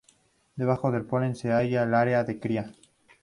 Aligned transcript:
Debajo 0.55 0.91
del 0.91 1.05
polen 1.05 1.35
se 1.35 1.51
halla 1.51 1.83
el 1.83 1.93
área 1.93 2.23
de 2.23 2.39
cría. 2.39 2.73